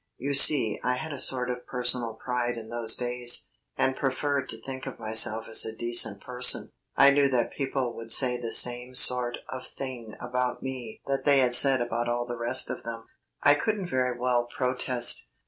You 0.17 0.33
see 0.33 0.79
I 0.83 0.95
had 0.95 1.13
a 1.13 1.19
sort 1.19 1.51
of 1.51 1.67
personal 1.67 2.15
pride 2.15 2.57
in 2.57 2.69
those 2.69 2.95
days; 2.95 3.45
and 3.77 3.95
preferred 3.95 4.49
to 4.49 4.59
think 4.59 4.87
of 4.87 4.97
myself 4.97 5.45
as 5.47 5.63
a 5.63 5.75
decent 5.75 6.23
person. 6.23 6.71
I 6.95 7.11
knew 7.11 7.29
that 7.29 7.51
people 7.51 7.95
would 7.95 8.11
say 8.11 8.41
the 8.41 8.51
same 8.51 8.95
sort 8.95 9.37
of 9.49 9.67
thing 9.67 10.15
about 10.19 10.63
me 10.63 11.01
that 11.05 11.23
they 11.25 11.47
said 11.51 11.81
about 11.81 12.09
all 12.09 12.25
the 12.25 12.35
rest 12.35 12.71
of 12.71 12.81
them. 12.81 13.05
I 13.43 13.53
couldn't 13.53 13.91
very 13.91 14.17
well 14.17 14.47
protest. 14.57 15.27